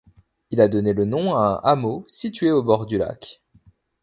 Il 0.49 0.59
a 0.61 0.67
donné 0.67 0.93
le 0.93 1.05
nom 1.05 1.35
à 1.35 1.61
un 1.61 1.61
hameau 1.73 2.05
situé 2.07 2.49
au 2.49 2.63
bord 2.63 2.87
du 2.87 2.97
lac. 2.97 3.39